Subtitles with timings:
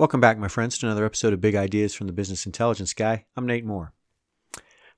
[0.00, 3.26] Welcome back, my friends, to another episode of Big Ideas from the Business Intelligence Guy.
[3.36, 3.92] I'm Nate Moore.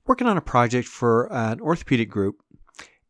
[0.07, 2.41] Working on a project for an orthopedic group,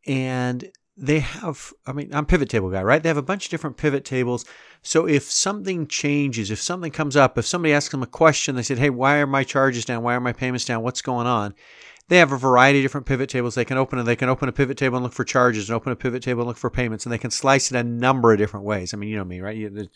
[0.07, 3.03] and they have, I mean, I'm pivot table guy, right?
[3.03, 4.43] They have a bunch of different pivot tables.
[4.81, 8.63] So if something changes, if something comes up, if somebody asks them a question, they
[8.63, 10.01] said, hey, why are my charges down?
[10.01, 10.81] Why are my payments down?
[10.81, 11.53] What's going on?
[12.07, 14.49] They have a variety of different pivot tables they can open, and they can open
[14.49, 16.71] a pivot table and look for charges, and open a pivot table and look for
[16.71, 18.95] payments, and they can slice it a number of different ways.
[18.95, 19.55] I mean, you know me, right?
[19.55, 19.89] You,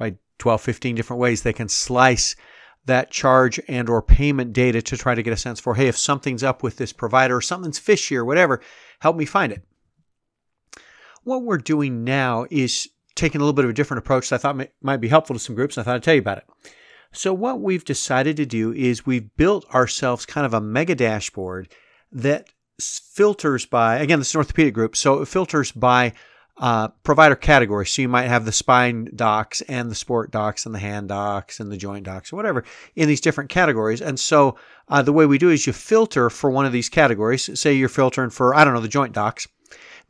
[0.00, 2.34] by 12, 15 different ways they can slice
[2.86, 5.98] that charge and or payment data to try to get a sense for, hey, if
[5.98, 8.60] something's up with this provider or something's fishy or whatever,
[9.00, 9.62] help me find it.
[11.22, 14.38] What we're doing now is taking a little bit of a different approach that I
[14.38, 15.76] thought may, might be helpful to some groups.
[15.76, 16.46] and I thought I'd tell you about it.
[17.12, 21.68] So what we've decided to do is we've built ourselves kind of a mega dashboard
[22.12, 22.48] that
[22.80, 26.14] filters by, again, this is an orthopedic group, so it filters by
[26.60, 27.90] uh, provider categories.
[27.90, 31.58] So you might have the spine docs and the sport docs and the hand docs
[31.58, 34.02] and the joint docs or whatever in these different categories.
[34.02, 34.56] And so
[34.88, 37.58] uh, the way we do is you filter for one of these categories.
[37.58, 39.48] Say you're filtering for, I don't know, the joint docs.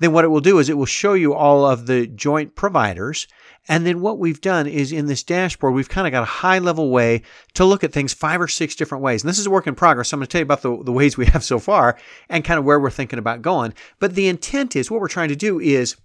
[0.01, 3.28] Then what it will do is it will show you all of the joint providers.
[3.69, 6.59] And then what we've done is in this dashboard, we've kind of got a high
[6.59, 7.23] level way
[7.55, 9.23] to look at things five or six different ways.
[9.23, 10.09] And this is a work in progress.
[10.09, 12.43] So I'm going to tell you about the, the ways we have so far and
[12.43, 13.75] kind of where we're thinking about going.
[14.01, 15.97] But the intent is what we're trying to do is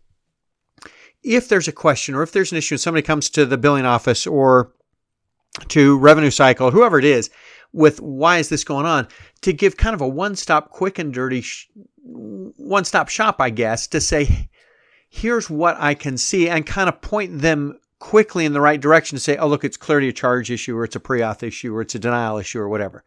[1.25, 3.85] if there's a question or if there's an issue and somebody comes to the billing
[3.85, 4.71] office or
[5.69, 7.29] to revenue cycle, whoever it is,
[7.73, 9.07] with why is this going on,
[9.41, 11.69] to give kind of a one stop, quick and dirty, sh-
[12.03, 14.49] one stop shop, I guess, to say,
[15.09, 19.15] here's what I can see and kind of point them quickly in the right direction
[19.15, 21.75] to say, oh, look, it's clearly a charge issue or it's a pre auth issue
[21.75, 23.03] or it's a denial issue or whatever.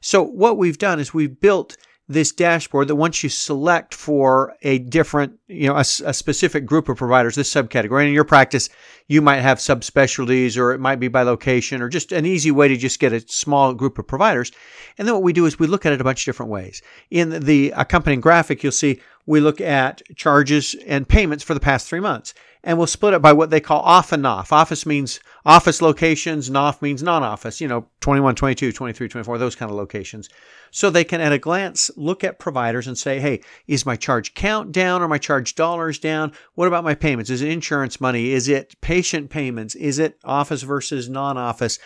[0.00, 1.76] So, what we've done is we've built
[2.08, 6.88] this dashboard that once you select for a different, you know, a, a, specific group
[6.88, 8.68] of providers, this subcategory, and in your practice,
[9.06, 12.66] you might have subspecialties or it might be by location or just an easy way
[12.68, 14.50] to just get a small group of providers.
[14.98, 16.82] And then what we do is we look at it a bunch of different ways.
[17.10, 21.86] In the accompanying graphic, you'll see we look at charges and payments for the past
[21.86, 22.34] three months
[22.64, 24.52] and we'll split it by what they call off and off.
[24.52, 29.56] Office means office locations, NOF means non office, you know, 21, 22, 23, 24, those
[29.56, 30.28] kind of locations.
[30.70, 34.34] So they can, at a glance, look at providers and say, hey, is my charge
[34.34, 36.32] count down or my charge dollars down?
[36.54, 37.30] What about my payments?
[37.30, 38.30] Is it insurance money?
[38.30, 39.74] Is it patient payments?
[39.74, 41.78] Is it office versus non office?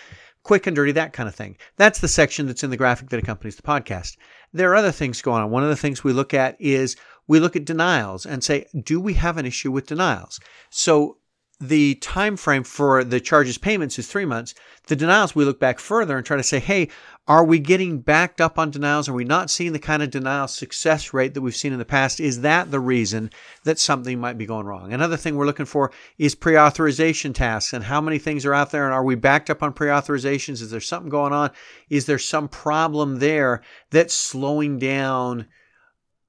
[0.42, 1.56] Quick and dirty, that kind of thing.
[1.76, 4.16] That's the section that's in the graphic that accompanies the podcast.
[4.52, 5.50] There are other things going on.
[5.50, 6.94] One of the things we look at is
[7.28, 10.40] we look at denials and say, do we have an issue with denials?
[10.70, 11.18] So
[11.58, 14.54] the time frame for the charges payments is three months.
[14.88, 16.90] The denials, we look back further and try to say, hey,
[17.26, 19.08] are we getting backed up on denials?
[19.08, 21.86] Are we not seeing the kind of denial success rate that we've seen in the
[21.86, 22.20] past?
[22.20, 23.30] Is that the reason
[23.64, 24.92] that something might be going wrong?
[24.92, 28.70] Another thing we're looking for is pre authorization tasks and how many things are out
[28.70, 30.60] there and are we backed up on pre authorizations?
[30.60, 31.50] Is there something going on?
[31.88, 35.46] Is there some problem there that's slowing down?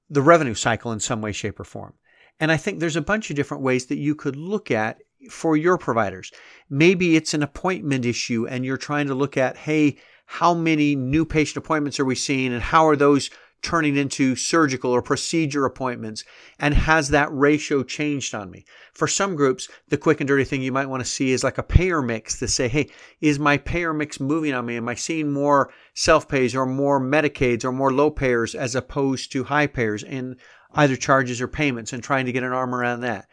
[0.10, 1.94] The revenue cycle in some way, shape, or form.
[2.40, 5.58] And I think there's a bunch of different ways that you could look at for
[5.58, 6.32] your providers.
[6.70, 11.26] Maybe it's an appointment issue and you're trying to look at, hey, how many new
[11.26, 13.30] patient appointments are we seeing and how are those
[13.62, 16.24] turning into surgical or procedure appointments?
[16.60, 18.66] And has that ratio changed on me?
[18.94, 21.58] For some groups, the quick and dirty thing you might want to see is like
[21.58, 22.90] a payer mix to say, hey,
[23.22, 24.78] is my payer mix moving on me?
[24.78, 29.32] Am I seeing more self pays or more Medicaids or more low payers as opposed
[29.32, 30.38] to high payers in
[30.74, 33.28] either charges or payments and trying to get an arm around that?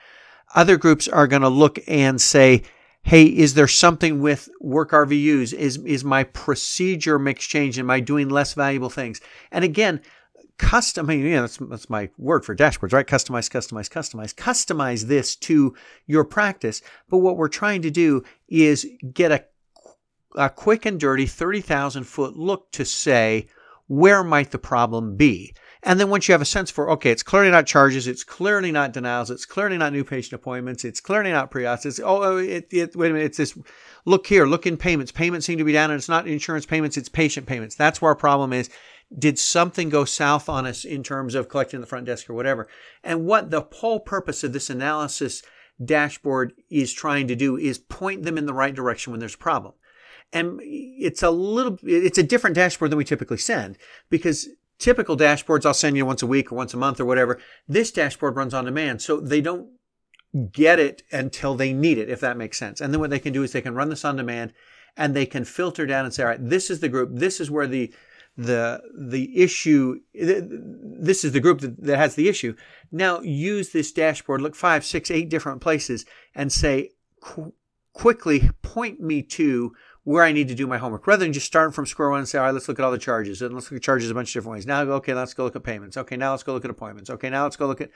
[0.54, 2.62] Other groups are going to look and say,
[3.04, 5.52] hey, is there something with work RVUs?
[5.52, 7.78] Is, is my procedure mix changed?
[7.78, 9.20] Am I doing less valuable things?
[9.52, 10.00] And again,
[10.58, 13.06] custom, I mean, yeah, that's, that's my word for dashboards, right?
[13.06, 15.74] Customize, customize, customize, customize this to
[16.06, 16.82] your practice.
[17.08, 19.44] But what we're trying to do is get a,
[20.36, 23.48] a quick and dirty 30,000 foot look to say,
[23.86, 25.54] where might the problem be?
[25.82, 28.72] And then once you have a sense for, okay, it's clearly not charges, it's clearly
[28.72, 32.36] not denials, it's clearly not new patient appointments, it's clearly not pre-auths, it's, oh, oh
[32.38, 33.58] it, it, wait a minute, it's this,
[34.06, 35.12] look here, look in payments.
[35.12, 37.74] Payments seem to be down and it's not insurance payments, it's patient payments.
[37.74, 38.70] That's where our problem is.
[39.16, 42.68] Did something go south on us in terms of collecting the front desk or whatever?
[43.02, 45.42] And what the whole purpose of this analysis
[45.82, 49.38] dashboard is trying to do is point them in the right direction when there's a
[49.38, 49.74] problem.
[50.32, 53.78] And it's a little, it's a different dashboard than we typically send
[54.10, 54.48] because
[54.78, 57.40] typical dashboards I'll send you once a week or once a month or whatever.
[57.68, 59.02] This dashboard runs on demand.
[59.02, 59.68] So they don't
[60.50, 62.80] get it until they need it, if that makes sense.
[62.80, 64.52] And then what they can do is they can run this on demand
[64.96, 67.10] and they can filter down and say, all right, this is the group.
[67.12, 67.92] This is where the,
[68.36, 72.54] the, the issue, this is the group that, that has the issue.
[72.90, 76.04] Now use this dashboard, look five, six, eight different places
[76.34, 76.90] and say,
[77.20, 77.54] qu-
[77.92, 79.72] quickly point me to
[80.02, 82.28] where I need to do my homework rather than just starting from square one and
[82.28, 84.14] say, all right, let's look at all the charges and let's look at charges a
[84.14, 84.66] bunch of different ways.
[84.66, 85.96] Now, okay, let's go look at payments.
[85.96, 87.08] Okay, now let's go look at appointments.
[87.08, 87.90] Okay, now let's go look at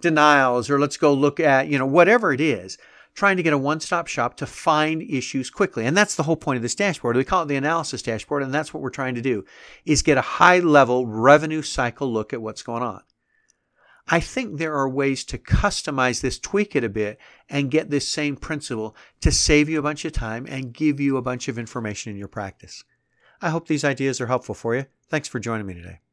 [0.00, 2.78] denials or let's go look at, you know, whatever it is,
[3.14, 5.86] trying to get a one stop shop to find issues quickly.
[5.86, 7.16] And that's the whole point of this dashboard.
[7.16, 8.42] We call it the analysis dashboard.
[8.42, 9.44] And that's what we're trying to do
[9.84, 13.02] is get a high level revenue cycle look at what's going on.
[14.08, 17.18] I think there are ways to customize this, tweak it a bit,
[17.48, 21.16] and get this same principle to save you a bunch of time and give you
[21.16, 22.82] a bunch of information in your practice.
[23.40, 24.86] I hope these ideas are helpful for you.
[25.08, 26.09] Thanks for joining me today.